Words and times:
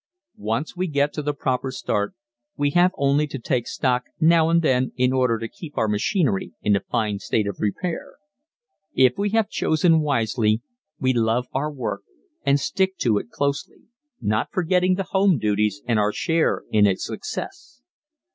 Once 0.37 0.75
we 0.75 0.87
get 0.87 1.13
the 1.13 1.31
proper 1.31 1.69
start 1.71 2.15
we 2.57 2.71
have 2.71 2.91
only 2.97 3.27
to 3.27 3.37
take 3.37 3.67
stock 3.67 4.05
now 4.19 4.49
and 4.49 4.63
then 4.63 4.91
in 4.95 5.13
order 5.13 5.37
to 5.37 5.47
keep 5.47 5.77
our 5.77 5.87
machinery 5.87 6.53
in 6.63 6.75
a 6.75 6.79
fine 6.79 7.19
state 7.19 7.45
of 7.45 7.59
repair. 7.59 8.15
If 8.95 9.15
we 9.19 9.29
have 9.33 9.47
chosen 9.47 9.99
wisely 9.99 10.61
we 10.99 11.13
love 11.13 11.45
our 11.53 11.71
work 11.71 12.01
and 12.43 12.59
stick 12.59 12.97
to 13.01 13.19
it 13.19 13.29
closely 13.29 13.83
not 14.19 14.51
forgetting 14.51 14.95
the 14.95 15.03
home 15.03 15.37
duties 15.37 15.83
and 15.85 15.99
our 15.99 16.11
share 16.11 16.63
in 16.71 16.87
its 16.87 17.05
success. 17.05 17.83